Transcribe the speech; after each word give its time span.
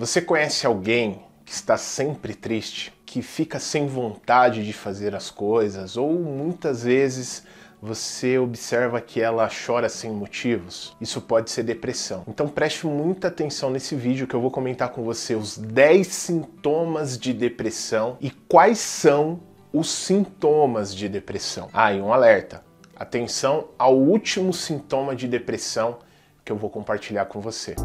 Você 0.00 0.22
conhece 0.22 0.66
alguém 0.66 1.20
que 1.44 1.52
está 1.52 1.76
sempre 1.76 2.34
triste, 2.34 2.90
que 3.04 3.20
fica 3.20 3.58
sem 3.58 3.86
vontade 3.86 4.64
de 4.64 4.72
fazer 4.72 5.14
as 5.14 5.30
coisas, 5.30 5.94
ou 5.94 6.18
muitas 6.18 6.84
vezes 6.84 7.42
você 7.82 8.38
observa 8.38 8.98
que 9.02 9.20
ela 9.20 9.46
chora 9.46 9.90
sem 9.90 10.10
motivos, 10.10 10.96
isso 11.02 11.20
pode 11.20 11.50
ser 11.50 11.64
depressão. 11.64 12.24
Então 12.26 12.48
preste 12.48 12.86
muita 12.86 13.28
atenção 13.28 13.68
nesse 13.68 13.94
vídeo 13.94 14.26
que 14.26 14.32
eu 14.32 14.40
vou 14.40 14.50
comentar 14.50 14.88
com 14.88 15.02
você 15.02 15.34
os 15.34 15.58
10 15.58 16.06
sintomas 16.06 17.18
de 17.18 17.34
depressão 17.34 18.16
e 18.22 18.30
quais 18.30 18.78
são 18.78 19.38
os 19.70 19.90
sintomas 19.90 20.94
de 20.94 21.10
depressão. 21.10 21.68
Ah, 21.74 21.92
e 21.92 22.00
um 22.00 22.10
alerta. 22.10 22.64
Atenção 22.96 23.68
ao 23.78 23.94
último 23.94 24.54
sintoma 24.54 25.14
de 25.14 25.28
depressão 25.28 25.98
que 26.42 26.50
eu 26.50 26.56
vou 26.56 26.70
compartilhar 26.70 27.26
com 27.26 27.38
você. 27.38 27.76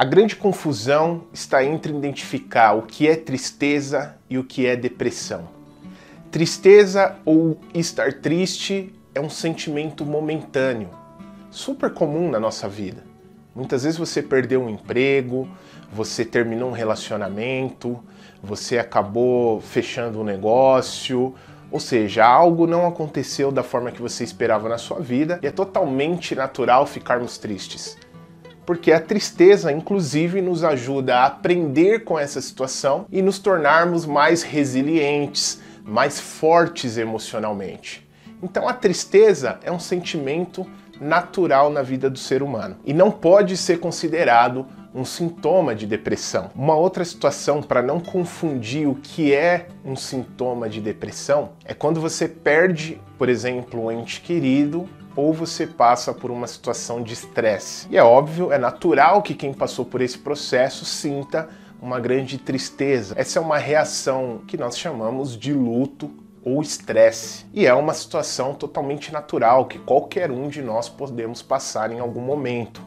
A 0.00 0.04
grande 0.06 0.34
confusão 0.34 1.24
está 1.30 1.62
entre 1.62 1.92
identificar 1.92 2.72
o 2.72 2.86
que 2.86 3.06
é 3.06 3.14
tristeza 3.14 4.16
e 4.30 4.38
o 4.38 4.44
que 4.44 4.64
é 4.64 4.74
depressão. 4.74 5.46
Tristeza 6.30 7.16
ou 7.22 7.60
estar 7.74 8.14
triste 8.14 8.94
é 9.14 9.20
um 9.20 9.28
sentimento 9.28 10.06
momentâneo, 10.06 10.88
super 11.50 11.92
comum 11.92 12.30
na 12.30 12.40
nossa 12.40 12.66
vida. 12.66 13.04
Muitas 13.54 13.82
vezes 13.82 13.98
você 13.98 14.22
perdeu 14.22 14.62
um 14.62 14.70
emprego, 14.70 15.46
você 15.92 16.24
terminou 16.24 16.70
um 16.70 16.72
relacionamento, 16.72 18.02
você 18.42 18.78
acabou 18.78 19.60
fechando 19.60 20.22
um 20.22 20.24
negócio, 20.24 21.34
ou 21.70 21.78
seja, 21.78 22.24
algo 22.24 22.66
não 22.66 22.86
aconteceu 22.86 23.52
da 23.52 23.62
forma 23.62 23.92
que 23.92 24.00
você 24.00 24.24
esperava 24.24 24.66
na 24.66 24.78
sua 24.78 24.98
vida 24.98 25.38
e 25.42 25.46
é 25.46 25.50
totalmente 25.50 26.34
natural 26.34 26.86
ficarmos 26.86 27.36
tristes 27.36 27.98
porque 28.70 28.92
a 28.92 29.00
tristeza, 29.00 29.72
inclusive, 29.72 30.40
nos 30.40 30.62
ajuda 30.62 31.16
a 31.16 31.26
aprender 31.26 32.04
com 32.04 32.16
essa 32.16 32.40
situação 32.40 33.04
e 33.10 33.20
nos 33.20 33.40
tornarmos 33.40 34.06
mais 34.06 34.44
resilientes, 34.44 35.60
mais 35.82 36.20
fortes 36.20 36.96
emocionalmente. 36.96 38.08
Então, 38.40 38.68
a 38.68 38.72
tristeza 38.72 39.58
é 39.64 39.72
um 39.72 39.80
sentimento 39.80 40.64
natural 41.00 41.68
na 41.68 41.82
vida 41.82 42.08
do 42.08 42.16
ser 42.16 42.44
humano 42.44 42.76
e 42.84 42.94
não 42.94 43.10
pode 43.10 43.56
ser 43.56 43.80
considerado 43.80 44.64
um 44.94 45.04
sintoma 45.04 45.74
de 45.74 45.84
depressão. 45.84 46.52
Uma 46.54 46.76
outra 46.76 47.04
situação 47.04 47.60
para 47.60 47.82
não 47.82 47.98
confundir 47.98 48.86
o 48.88 48.94
que 48.94 49.34
é 49.34 49.66
um 49.84 49.96
sintoma 49.96 50.68
de 50.68 50.80
depressão 50.80 51.54
é 51.64 51.74
quando 51.74 52.00
você 52.00 52.28
perde, 52.28 53.00
por 53.18 53.28
exemplo, 53.28 53.86
um 53.86 53.90
ente 53.90 54.20
querido 54.20 54.88
ou 55.16 55.32
você 55.32 55.66
passa 55.66 56.12
por 56.12 56.30
uma 56.30 56.46
situação 56.46 57.02
de 57.02 57.12
estresse. 57.12 57.86
E 57.90 57.96
é 57.96 58.02
óbvio, 58.02 58.52
é 58.52 58.58
natural 58.58 59.22
que 59.22 59.34
quem 59.34 59.52
passou 59.52 59.84
por 59.84 60.00
esse 60.00 60.18
processo 60.18 60.84
sinta 60.84 61.48
uma 61.80 61.98
grande 61.98 62.38
tristeza. 62.38 63.14
Essa 63.16 63.38
é 63.38 63.42
uma 63.42 63.58
reação 63.58 64.42
que 64.46 64.56
nós 64.56 64.78
chamamos 64.78 65.36
de 65.36 65.52
luto 65.52 66.10
ou 66.44 66.62
estresse. 66.62 67.46
E 67.52 67.66
é 67.66 67.74
uma 67.74 67.94
situação 67.94 68.54
totalmente 68.54 69.12
natural 69.12 69.66
que 69.66 69.78
qualquer 69.78 70.30
um 70.30 70.48
de 70.48 70.62
nós 70.62 70.88
podemos 70.88 71.42
passar 71.42 71.90
em 71.90 72.00
algum 72.00 72.20
momento. 72.20 72.82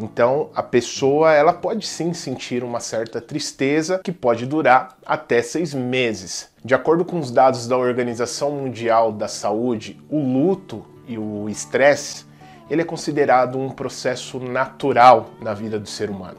Então, 0.00 0.50
a 0.54 0.62
pessoa 0.62 1.32
ela 1.32 1.52
pode 1.52 1.86
sim 1.86 2.14
sentir 2.14 2.64
uma 2.64 2.80
certa 2.80 3.20
tristeza 3.20 4.00
que 4.02 4.10
pode 4.10 4.46
durar 4.46 4.96
até 5.04 5.42
seis 5.42 5.74
meses. 5.74 6.48
De 6.64 6.74
acordo 6.74 7.04
com 7.04 7.18
os 7.18 7.30
dados 7.30 7.68
da 7.68 7.76
Organização 7.76 8.52
Mundial 8.52 9.12
da 9.12 9.28
Saúde, 9.28 10.00
o 10.08 10.18
luto 10.18 10.84
e 11.06 11.18
o 11.18 11.48
estresse, 11.48 12.24
ele 12.70 12.82
é 12.82 12.84
considerado 12.84 13.58
um 13.58 13.68
processo 13.70 14.38
natural 14.38 15.30
na 15.40 15.52
vida 15.52 15.78
do 15.78 15.88
ser 15.88 16.10
humano. 16.10 16.38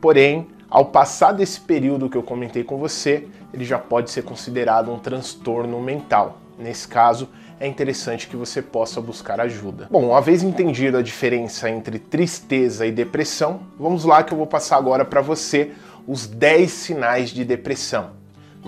Porém, 0.00 0.46
ao 0.70 0.86
passar 0.86 1.32
desse 1.32 1.60
período 1.60 2.08
que 2.08 2.16
eu 2.16 2.22
comentei 2.22 2.62
com 2.62 2.76
você, 2.78 3.26
ele 3.52 3.64
já 3.64 3.78
pode 3.78 4.10
ser 4.10 4.22
considerado 4.22 4.92
um 4.92 4.98
transtorno 4.98 5.80
mental. 5.80 6.38
Nesse 6.58 6.86
caso, 6.86 7.28
é 7.60 7.66
interessante 7.66 8.28
que 8.28 8.36
você 8.36 8.62
possa 8.62 9.00
buscar 9.00 9.40
ajuda. 9.40 9.88
Bom, 9.90 10.08
uma 10.08 10.20
vez 10.20 10.42
entendida 10.42 10.98
a 10.98 11.02
diferença 11.02 11.68
entre 11.68 11.98
tristeza 11.98 12.86
e 12.86 12.92
depressão, 12.92 13.60
vamos 13.78 14.04
lá 14.04 14.22
que 14.22 14.32
eu 14.32 14.38
vou 14.38 14.46
passar 14.46 14.76
agora 14.76 15.04
para 15.04 15.20
você 15.20 15.72
os 16.06 16.26
10 16.26 16.70
sinais 16.70 17.30
de 17.30 17.44
depressão. 17.44 18.10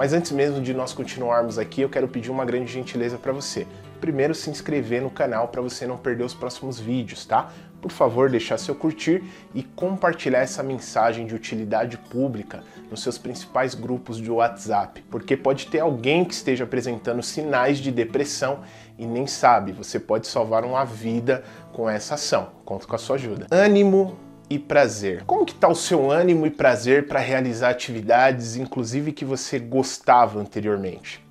Mas 0.00 0.15
antes 0.15 0.33
mesmo 0.33 0.62
de 0.62 0.72
nós 0.72 0.94
continuarmos 0.94 1.59
aqui, 1.59 1.83
eu 1.83 1.88
quero 1.91 2.09
pedir 2.09 2.31
uma 2.31 2.43
grande 2.43 2.72
gentileza 2.72 3.19
para 3.19 3.33
você 3.33 3.66
primeiro 4.00 4.34
se 4.34 4.49
inscrever 4.49 5.03
no 5.03 5.11
canal 5.11 5.49
para 5.49 5.61
você 5.61 5.87
não 5.87 5.99
perder 5.99 6.25
os 6.25 6.33
próximos 6.33 6.81
vídeos, 6.81 7.27
tá? 7.27 7.53
Por 7.83 7.91
favor, 7.91 8.31
deixar 8.31 8.56
seu 8.56 8.75
curtir 8.75 9.22
e 9.55 9.62
compartilhar 9.62 10.39
essa 10.39 10.62
mensagem 10.62 11.27
de 11.27 11.34
utilidade 11.34 11.99
pública 11.99 12.65
nos 12.91 13.03
seus 13.03 13.19
principais 13.19 13.75
grupos 13.75 14.16
de 14.16 14.31
WhatsApp, 14.31 15.05
porque 15.10 15.37
pode 15.37 15.66
ter 15.66 15.81
alguém 15.81 16.25
que 16.25 16.33
esteja 16.33 16.65
apresentando 16.65 17.22
sinais 17.22 17.77
de 17.77 17.91
depressão 17.91 18.60
e 18.99 19.05
nem 19.05 19.27
sabe, 19.27 19.72
você 19.72 20.00
pode 20.00 20.27
salvar 20.27 20.65
uma 20.65 20.83
vida 20.83 21.44
com 21.75 21.91
essa 21.91 22.15
ação. 22.15 22.53
Conto 22.65 22.89
com 22.89 22.97
a 22.97 22.99
sua 22.99 23.16
ajuda. 23.16 23.49
Ânimo 23.50 24.16
e 24.50 24.59
prazer. 24.59 25.22
Como 25.25 25.47
que 25.47 25.55
tá 25.55 25.69
o 25.69 25.77
seu 25.77 26.11
ânimo 26.11 26.44
e 26.44 26.50
prazer 26.50 27.06
para 27.06 27.21
realizar 27.21 27.71
atividades, 27.71 28.56
inclusive 28.56 29.12
que 29.12 29.25
você 29.25 29.61
gostava 29.61 30.41
anteriormente? 30.41 31.25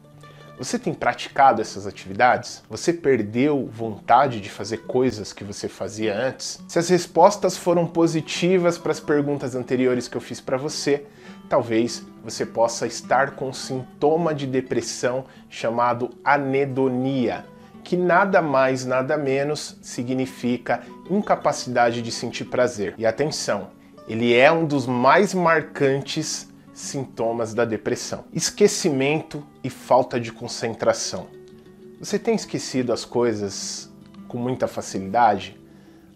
Você 0.58 0.78
tem 0.78 0.94
praticado 0.94 1.62
essas 1.62 1.86
atividades? 1.86 2.64
Você 2.70 2.92
perdeu 2.92 3.70
vontade 3.72 4.42
de 4.42 4.50
fazer 4.50 4.80
coisas 4.80 5.32
que 5.32 5.44
você 5.44 5.70
fazia 5.70 6.14
antes? 6.14 6.62
Se 6.68 6.80
as 6.80 6.90
respostas 6.90 7.56
foram 7.56 7.86
positivas 7.86 8.78
para 8.78 8.92
as 8.92 9.00
perguntas 9.00 9.56
anteriores 9.56 10.08
que 10.08 10.18
eu 10.18 10.22
fiz 10.22 10.42
para 10.42 10.58
você, 10.58 11.06
talvez 11.48 12.06
você 12.24 12.46
possa 12.46 12.86
estar 12.86 13.32
com 13.32 13.50
um 13.50 13.54
sintoma 13.54 14.34
de 14.34 14.46
depressão 14.46 15.26
chamado 15.50 16.10
anedonia, 16.26 17.46
que 17.84 17.98
nada 17.98 18.42
mais, 18.42 18.86
nada 18.86 19.18
menos 19.18 19.78
significa 19.82 20.82
incapacidade 21.10 22.02
de 22.02 22.12
sentir 22.12 22.46
prazer. 22.46 22.96
E 22.98 23.06
atenção, 23.06 23.70
ele 24.08 24.34
é 24.36 24.52
um 24.52 24.66
dos 24.66 24.86
mais 24.86 25.34
marcantes 25.34 26.50
sintomas 26.74 27.54
da 27.54 27.66
depressão: 27.66 28.26
esquecimento 28.34 29.46
e 29.64 29.70
falta 29.70 30.20
de 30.20 30.32
concentração. 30.32 31.28
Você 32.00 32.18
tem 32.18 32.34
esquecido 32.34 32.94
as 32.94 33.04
coisas 33.04 33.92
com 34.28 34.38
muita 34.38 34.68
facilidade? 34.68 35.60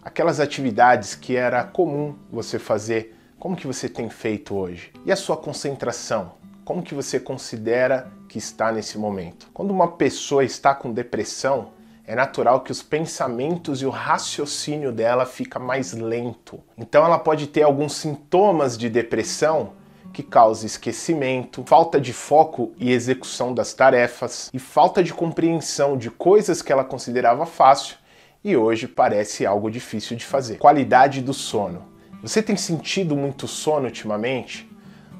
Aquelas 0.01 0.40
atividades 0.40 1.16
que 1.16 1.35
era 1.35 1.63
comum 1.63 2.16
você 2.31 2.57
fazer, 2.57 3.16
como 3.38 3.56
que 3.56 3.68
você 3.68 3.90
tem 3.90 4.09
feito 4.09 4.56
hoje? 4.56 4.91
E 5.06 5.12
a 5.12 5.16
sua 5.16 5.35
concentração? 5.35 6.34
Como 6.63 6.81
que 6.81 6.95
você 6.95 7.19
considera 7.19 8.09
que 8.34 8.40
está 8.40 8.72
nesse 8.72 8.98
momento? 8.98 9.48
Quando 9.54 9.70
uma 9.70 9.90
pessoa 9.90 10.44
está 10.44 10.74
com 10.74 10.92
depressão, 10.92 11.70
é 12.04 12.16
natural 12.16 12.62
que 12.62 12.72
os 12.72 12.82
pensamentos 12.82 13.80
e 13.80 13.86
o 13.86 13.92
raciocínio 13.92 14.92
dela 14.92 15.24
fica 15.24 15.60
mais 15.60 15.94
lento. 15.94 16.60
Então 16.76 17.06
ela 17.06 17.20
pode 17.20 17.46
ter 17.46 17.62
alguns 17.62 17.94
sintomas 17.94 18.76
de 18.76 18.90
depressão 18.90 19.74
que 20.12 20.24
causa 20.24 20.66
esquecimento, 20.66 21.64
falta 21.68 22.02
de 22.02 22.12
foco 22.12 22.72
e 22.80 22.92
execução 22.92 23.54
das 23.54 23.72
tarefas 23.76 24.50
e 24.52 24.58
falta 24.58 25.04
de 25.04 25.14
compreensão 25.14 25.96
de 25.96 26.10
coisas 26.10 26.64
que 26.64 26.72
ela 26.72 26.84
considerava 26.84 27.46
fácil 27.46 27.98
e 28.44 28.58
hoje 28.58 28.88
parece 28.88 29.46
algo 29.46 29.70
difícil 29.70 30.18
de 30.18 30.26
fazer. 30.26 30.58
Qualidade 30.58 31.22
do 31.22 31.36
sono. 31.36 31.86
Você 32.24 32.42
tem 32.42 32.58
sentido 32.58 33.16
muito 33.16 33.48
sono 33.48 33.86
ultimamente? 33.86 34.73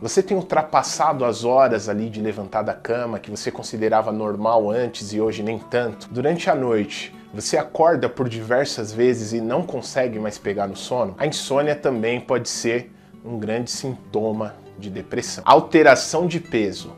Você 0.04 0.22
tem 0.22 0.36
ultrapassado 0.36 1.24
as 1.24 1.46
horas 1.46 1.88
ali 1.88 2.10
de 2.10 2.20
levantar 2.20 2.62
da 2.62 2.74
cama 2.74 3.20
que 3.20 3.32
você 3.32 3.50
considerava 3.50 4.12
normal 4.12 4.70
antes 4.70 5.14
e 5.14 5.22
hoje 5.22 5.42
nem 5.42 5.58
tanto? 5.58 6.10
Durante 6.12 6.50
a 6.50 6.56
noite, 6.56 7.16
você 7.34 7.58
acorda 7.58 8.10
por 8.10 8.28
diversas 8.28 8.92
vezes 8.92 9.32
e 9.32 9.40
não 9.40 9.64
consegue 9.64 10.20
mais 10.20 10.38
pegar 10.38 10.68
no 10.68 10.76
sono? 10.76 11.16
A 11.18 11.26
insônia 11.26 11.74
também 11.74 12.20
pode 12.20 12.50
ser 12.50 12.92
um 13.24 13.40
grande 13.40 13.72
sintoma 13.72 14.58
de 14.78 14.90
depressão. 14.90 15.42
Alteração 15.48 16.28
de 16.28 16.42
peso. 16.42 16.94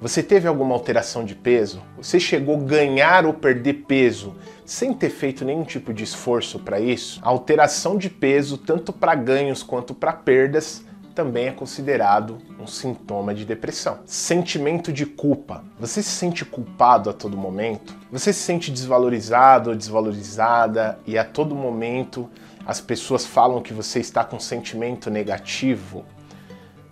Você 0.00 0.22
teve 0.22 0.48
alguma 0.48 0.74
alteração 0.74 1.26
de 1.26 1.34
peso? 1.34 1.82
Você 1.98 2.18
chegou 2.18 2.56
a 2.56 2.64
ganhar 2.64 3.26
ou 3.26 3.34
perder 3.34 3.84
peso 3.86 4.34
sem 4.64 4.94
ter 4.94 5.10
feito 5.10 5.44
nenhum 5.44 5.62
tipo 5.62 5.92
de 5.92 6.04
esforço 6.04 6.58
para 6.58 6.80
isso? 6.80 7.20
A 7.22 7.28
alteração 7.28 7.98
de 7.98 8.08
peso, 8.08 8.56
tanto 8.56 8.94
para 8.94 9.14
ganhos 9.14 9.62
quanto 9.62 9.92
para 9.94 10.14
perdas, 10.14 10.86
também 11.16 11.46
é 11.46 11.50
considerado 11.50 12.36
um 12.60 12.66
sintoma 12.66 13.34
de 13.34 13.46
depressão. 13.46 14.00
Sentimento 14.04 14.92
de 14.92 15.06
culpa. 15.06 15.64
Você 15.80 16.02
se 16.02 16.10
sente 16.10 16.44
culpado 16.44 17.08
a 17.08 17.12
todo 17.14 17.38
momento? 17.38 17.96
Você 18.12 18.34
se 18.34 18.40
sente 18.40 18.70
desvalorizado 18.70 19.70
ou 19.70 19.76
desvalorizada 19.76 20.98
e 21.06 21.16
a 21.16 21.24
todo 21.24 21.54
momento 21.54 22.28
as 22.66 22.82
pessoas 22.82 23.24
falam 23.24 23.62
que 23.62 23.72
você 23.72 23.98
está 23.98 24.24
com 24.24 24.38
sentimento 24.38 25.10
negativo? 25.10 26.04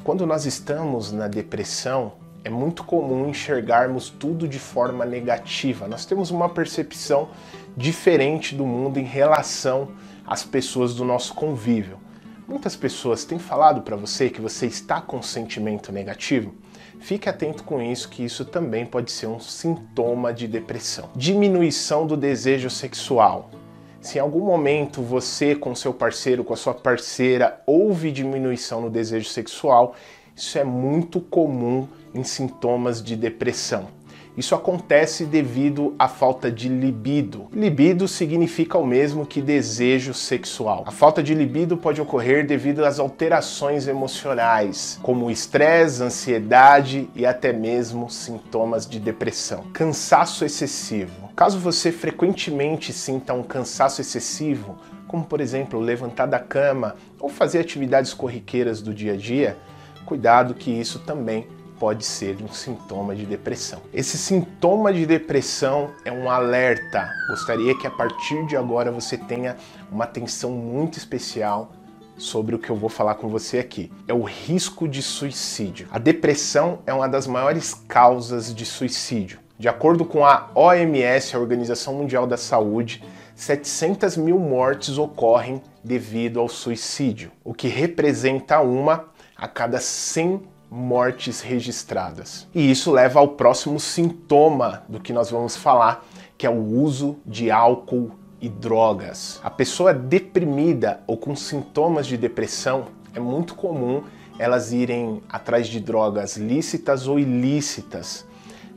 Quando 0.02 0.26
nós 0.26 0.46
estamos 0.46 1.12
na 1.12 1.28
depressão, 1.28 2.12
é 2.42 2.48
muito 2.48 2.82
comum 2.82 3.28
enxergarmos 3.28 4.08
tudo 4.08 4.48
de 4.48 4.58
forma 4.58 5.04
negativa. 5.04 5.86
Nós 5.86 6.06
temos 6.06 6.30
uma 6.30 6.48
percepção 6.48 7.28
diferente 7.76 8.54
do 8.54 8.64
mundo 8.64 8.98
em 8.98 9.04
relação 9.04 9.90
às 10.26 10.42
pessoas 10.42 10.94
do 10.94 11.04
nosso 11.04 11.34
convívio. 11.34 11.98
Muitas 12.46 12.76
pessoas 12.76 13.24
têm 13.24 13.38
falado 13.38 13.80
para 13.80 13.96
você 13.96 14.28
que 14.28 14.40
você 14.40 14.66
está 14.66 15.00
com 15.00 15.22
sentimento 15.22 15.90
negativo. 15.90 16.52
Fique 17.00 17.26
atento 17.26 17.64
com 17.64 17.80
isso, 17.80 18.10
que 18.10 18.22
isso 18.22 18.44
também 18.44 18.84
pode 18.84 19.10
ser 19.10 19.28
um 19.28 19.40
sintoma 19.40 20.32
de 20.32 20.46
depressão. 20.46 21.08
Diminuição 21.16 22.06
do 22.06 22.18
desejo 22.18 22.68
sexual. 22.68 23.50
Se 23.98 24.18
em 24.18 24.20
algum 24.20 24.44
momento 24.44 25.00
você, 25.00 25.54
com 25.54 25.74
seu 25.74 25.94
parceiro, 25.94 26.44
com 26.44 26.52
a 26.52 26.56
sua 26.56 26.74
parceira, 26.74 27.62
houve 27.66 28.12
diminuição 28.12 28.82
no 28.82 28.90
desejo 28.90 29.30
sexual, 29.30 29.94
isso 30.36 30.58
é 30.58 30.64
muito 30.64 31.22
comum 31.22 31.88
em 32.14 32.22
sintomas 32.22 33.02
de 33.02 33.16
depressão. 33.16 33.88
Isso 34.36 34.54
acontece 34.54 35.24
devido 35.24 35.94
à 35.96 36.08
falta 36.08 36.50
de 36.50 36.68
libido. 36.68 37.46
Libido 37.52 38.08
significa 38.08 38.76
o 38.76 38.84
mesmo 38.84 39.24
que 39.24 39.40
desejo 39.40 40.12
sexual. 40.12 40.82
A 40.86 40.90
falta 40.90 41.22
de 41.22 41.34
libido 41.34 41.76
pode 41.76 42.00
ocorrer 42.00 42.44
devido 42.44 42.84
às 42.84 42.98
alterações 42.98 43.86
emocionais, 43.86 44.98
como 45.02 45.30
estresse, 45.30 46.02
ansiedade 46.02 47.08
e 47.14 47.24
até 47.24 47.52
mesmo 47.52 48.10
sintomas 48.10 48.88
de 48.88 48.98
depressão. 48.98 49.64
Cansaço 49.72 50.44
excessivo. 50.44 51.30
Caso 51.36 51.60
você 51.60 51.92
frequentemente 51.92 52.92
sinta 52.92 53.32
um 53.34 53.42
cansaço 53.42 54.00
excessivo, 54.00 54.76
como 55.06 55.24
por 55.24 55.40
exemplo 55.40 55.78
levantar 55.78 56.26
da 56.26 56.40
cama 56.40 56.96
ou 57.20 57.28
fazer 57.28 57.60
atividades 57.60 58.12
corriqueiras 58.12 58.82
do 58.82 58.92
dia 58.92 59.12
a 59.12 59.16
dia, 59.16 59.56
cuidado 60.04 60.54
que 60.54 60.72
isso 60.72 60.98
também 60.98 61.46
pode 61.78 62.04
ser 62.04 62.36
um 62.42 62.52
sintoma 62.52 63.14
de 63.14 63.26
depressão. 63.26 63.82
Esse 63.92 64.16
sintoma 64.16 64.92
de 64.92 65.06
depressão 65.06 65.90
é 66.04 66.12
um 66.12 66.30
alerta. 66.30 67.10
Gostaria 67.28 67.76
que 67.76 67.86
a 67.86 67.90
partir 67.90 68.46
de 68.46 68.56
agora 68.56 68.90
você 68.90 69.16
tenha 69.16 69.56
uma 69.90 70.04
atenção 70.04 70.50
muito 70.50 70.98
especial 70.98 71.72
sobre 72.16 72.54
o 72.54 72.58
que 72.58 72.70
eu 72.70 72.76
vou 72.76 72.88
falar 72.88 73.16
com 73.16 73.28
você 73.28 73.58
aqui. 73.58 73.92
É 74.06 74.14
o 74.14 74.22
risco 74.22 74.86
de 74.86 75.02
suicídio. 75.02 75.88
A 75.90 75.98
depressão 75.98 76.78
é 76.86 76.92
uma 76.92 77.08
das 77.08 77.26
maiores 77.26 77.74
causas 77.74 78.54
de 78.54 78.64
suicídio. 78.64 79.40
De 79.58 79.68
acordo 79.68 80.04
com 80.04 80.24
a 80.24 80.50
OMS, 80.54 81.34
a 81.34 81.38
Organização 81.38 81.94
Mundial 81.94 82.26
da 82.26 82.36
Saúde, 82.36 83.02
700 83.34 84.16
mil 84.16 84.38
mortes 84.38 84.96
ocorrem 84.96 85.62
devido 85.82 86.40
ao 86.40 86.48
suicídio, 86.48 87.30
o 87.42 87.52
que 87.52 87.68
representa 87.68 88.60
uma 88.60 89.06
a 89.36 89.48
cada 89.48 89.80
100 89.80 90.42
mortes 90.70 91.40
registradas. 91.40 92.46
E 92.54 92.70
isso 92.70 92.90
leva 92.90 93.20
ao 93.20 93.28
próximo 93.28 93.78
sintoma 93.78 94.82
do 94.88 95.00
que 95.00 95.12
nós 95.12 95.30
vamos 95.30 95.56
falar, 95.56 96.04
que 96.36 96.46
é 96.46 96.50
o 96.50 96.62
uso 96.62 97.16
de 97.24 97.50
álcool 97.50 98.10
e 98.40 98.48
drogas. 98.48 99.40
A 99.42 99.50
pessoa 99.50 99.94
deprimida 99.94 101.00
ou 101.06 101.16
com 101.16 101.34
sintomas 101.34 102.06
de 102.06 102.16
depressão 102.16 102.86
é 103.14 103.20
muito 103.20 103.54
comum 103.54 104.02
elas 104.38 104.72
irem 104.72 105.22
atrás 105.28 105.68
de 105.68 105.78
drogas 105.80 106.36
lícitas 106.36 107.06
ou 107.06 107.18
ilícitas. 107.18 108.26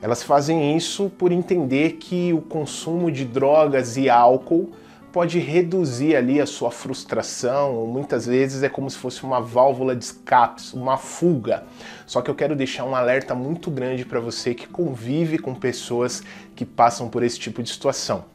Elas 0.01 0.22
fazem 0.22 0.78
isso 0.78 1.10
por 1.18 1.31
entender 1.31 1.94
que 1.94 2.31
o 2.31 2.42
consumo 2.42 3.12
de 3.12 3.25
drogas 3.25 3.98
e 3.98 4.10
álcool 4.10 4.69
pode 5.12 5.39
reduzir 5.39 6.15
ali 6.15 6.39
a 6.39 6.45
sua 6.45 6.71
frustração, 6.71 7.86
muitas 7.88 8.25
vezes 8.25 8.63
é 8.63 8.69
como 8.69 8.89
se 8.89 8.98
fosse 8.98 9.24
uma 9.24 9.39
válvula 9.39 9.95
de 9.95 10.04
escape, 10.04 10.62
uma 10.74 10.98
fuga. 10.98 11.63
Só 12.06 12.21
que 12.21 12.30
eu 12.30 12.36
quero 12.36 12.56
deixar 12.56 12.86
um 12.86 12.95
alerta 12.95 13.33
muito 13.33 13.71
grande 13.71 14.06
para 14.06 14.19
você 14.19 14.54
que 14.54 14.68
convive 14.68 15.38
com 15.38 15.56
pessoas 15.56 16.24
que 16.56 16.65
passam 16.65 17.09
por 17.09 17.24
esse 17.24 17.39
tipo 17.39 17.63
de 17.63 17.69
situação. 17.69 18.25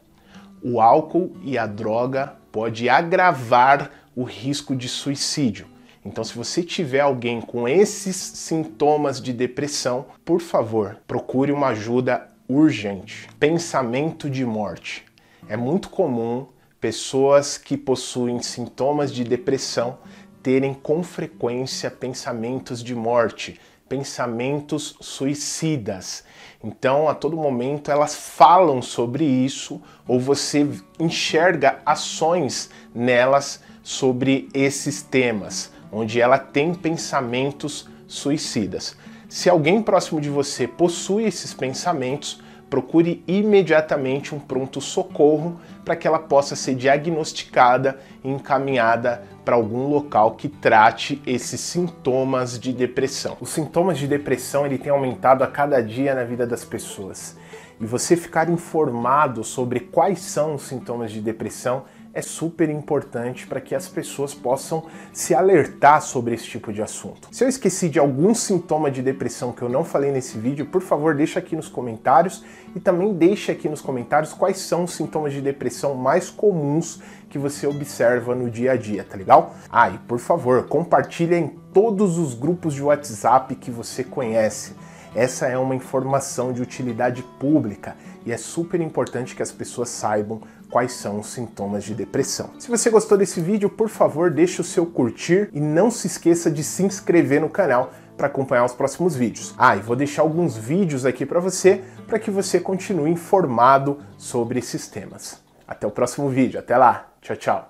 O 0.61 0.79
álcool 0.79 1.35
e 1.43 1.57
a 1.57 1.65
droga 1.65 2.35
pode 2.51 2.87
agravar 2.89 3.91
o 4.15 4.23
risco 4.23 4.75
de 4.75 4.87
suicídio. 4.87 5.67
Então, 6.05 6.23
se 6.23 6.35
você 6.35 6.61
tiver 6.61 6.99
alguém 6.99 7.39
com 7.39 7.67
esses 7.67 8.15
sintomas 8.15 9.21
de 9.21 9.31
depressão, 9.31 10.05
por 10.25 10.41
favor, 10.41 10.97
procure 11.07 11.51
uma 11.51 11.67
ajuda 11.67 12.27
urgente. 12.47 13.29
Pensamento 13.39 14.29
de 14.29 14.45
morte. 14.45 15.05
É 15.47 15.55
muito 15.55 15.89
comum 15.89 16.47
pessoas 16.83 17.57
que 17.57 17.77
possuem 17.77 18.41
sintomas 18.41 19.09
de 19.09 19.23
depressão 19.23 19.99
terem 20.41 20.73
com 20.73 21.01
frequência 21.01 21.89
pensamentos 21.89 22.83
de 22.83 22.93
morte, 22.93 23.57
pensamentos 23.87 24.93
suicidas. 24.99 26.25
Então, 26.61 27.07
a 27.07 27.15
todo 27.15 27.37
momento 27.37 27.89
elas 27.89 28.15
falam 28.15 28.81
sobre 28.81 29.23
isso 29.23 29.81
ou 30.05 30.19
você 30.19 30.67
enxerga 30.99 31.79
ações 31.85 32.69
nelas 32.93 33.61
sobre 33.81 34.49
esses 34.53 35.01
temas, 35.01 35.71
onde 35.89 36.19
ela 36.19 36.37
tem 36.37 36.73
pensamentos 36.73 37.87
suicidas. 38.05 38.97
Se 39.29 39.49
alguém 39.49 39.81
próximo 39.81 40.19
de 40.19 40.29
você 40.29 40.67
possui 40.67 41.23
esses 41.23 41.53
pensamentos, 41.53 42.41
procure 42.73 43.23
imediatamente 43.27 44.33
um 44.33 44.39
pronto-socorro 44.39 45.59
para 45.85 45.95
que 45.95 46.07
ela 46.07 46.17
possa 46.17 46.55
ser 46.55 46.73
diagnosticada 46.73 47.99
e 48.23 48.27
encaminhada 48.31 49.23
para 49.45 49.53
algum 49.53 49.87
local 49.89 50.31
que 50.31 50.49
trate 50.49 51.21
esses 51.23 51.61
sintomas 51.61 52.59
de 52.59 52.73
depressão. 52.73 53.37
Os 53.39 53.49
sintomas 53.49 53.99
de 53.99 54.07
depressão 54.07 54.65
ele 54.65 54.79
tem 54.79 54.91
aumentado 54.91 55.43
a 55.43 55.47
cada 55.47 55.83
dia 55.83 56.15
na 56.15 56.23
vida 56.23 56.47
das 56.47 56.65
pessoas. 56.65 57.37
E 57.79 57.85
você 57.85 58.15
ficar 58.15 58.49
informado 58.49 59.43
sobre 59.43 59.79
quais 59.79 60.21
são 60.21 60.55
os 60.55 60.63
sintomas 60.63 61.11
de 61.11 61.21
depressão 61.21 61.83
é 62.13 62.21
super 62.21 62.69
importante 62.69 63.47
para 63.47 63.59
que 63.59 63.73
as 63.73 63.87
pessoas 63.87 64.35
possam 64.35 64.83
se 65.11 65.33
alertar 65.33 66.01
sobre 66.01 66.35
esse 66.35 66.45
tipo 66.45 66.71
de 66.71 66.81
assunto. 66.81 67.27
Se 67.31 67.43
eu 67.43 67.49
esqueci 67.49 67.89
de 67.89 67.97
algum 67.97 68.35
sintoma 68.35 68.91
de 68.91 69.01
depressão 69.01 69.51
que 69.51 69.63
eu 69.63 69.69
não 69.69 69.83
falei 69.83 70.11
nesse 70.11 70.37
vídeo, 70.37 70.67
por 70.67 70.81
favor, 70.81 71.15
deixa 71.15 71.39
aqui 71.39 71.55
nos 71.55 71.67
comentários 71.67 72.45
e 72.75 72.79
também 72.79 73.13
deixa 73.13 73.51
aqui 73.51 73.67
nos 73.67 73.81
comentários 73.81 74.31
quais 74.31 74.59
são 74.59 74.83
os 74.83 74.93
sintomas 74.93 75.33
de 75.33 75.41
depressão 75.41 75.95
mais 75.95 76.29
comuns 76.29 77.01
que 77.29 77.39
você 77.39 77.65
observa 77.65 78.35
no 78.35 78.49
dia 78.49 78.73
a 78.73 78.77
dia, 78.77 79.03
tá 79.03 79.17
legal? 79.17 79.55
Ah, 79.71 79.89
e 79.89 79.97
por 79.97 80.19
favor, 80.19 80.67
compartilha 80.67 81.35
em 81.35 81.47
todos 81.73 82.19
os 82.19 82.35
grupos 82.35 82.75
de 82.75 82.83
WhatsApp 82.83 83.55
que 83.55 83.71
você 83.71 84.03
conhece. 84.03 84.75
Essa 85.15 85.47
é 85.47 85.57
uma 85.57 85.75
informação 85.75 86.51
de 86.51 86.61
utilidade 86.61 87.23
pública 87.39 87.95
e 88.25 88.31
é 88.31 88.37
super 88.37 88.81
importante 88.81 89.35
que 89.35 89.43
as 89.43 89.51
pessoas 89.51 89.89
saibam 89.89 90.41
quais 90.73 90.93
são 90.93 91.19
os 91.19 91.27
sintomas 91.27 91.83
de 91.83 91.93
depressão. 91.93 92.49
Se 92.57 92.67
você 92.67 92.89
gostou 92.89 93.15
desse 93.15 93.39
vídeo, 93.39 93.69
por 93.69 93.89
favor, 93.89 94.31
deixe 94.31 94.59
o 94.59 94.63
seu 94.63 94.87
curtir 94.87 95.47
e 95.53 95.59
não 95.59 95.91
se 95.91 96.07
esqueça 96.07 96.49
de 96.49 96.63
se 96.63 96.81
inscrever 96.81 97.39
no 97.39 97.47
canal 97.47 97.93
para 98.17 98.25
acompanhar 98.25 98.65
os 98.65 98.73
próximos 98.73 99.15
vídeos. 99.15 99.53
Ah, 99.55 99.75
e 99.75 99.81
vou 99.81 99.95
deixar 99.95 100.23
alguns 100.23 100.57
vídeos 100.57 101.05
aqui 101.05 101.27
para 101.27 101.39
você, 101.39 101.83
para 102.07 102.17
que 102.17 102.31
você 102.31 102.59
continue 102.59 103.11
informado 103.11 103.99
sobre 104.17 104.57
esses 104.57 104.87
temas. 104.87 105.43
Até 105.67 105.85
o 105.85 105.91
próximo 105.91 106.27
vídeo, 106.27 106.59
até 106.59 106.75
lá, 106.75 107.13
tchau, 107.21 107.37
tchau. 107.37 107.69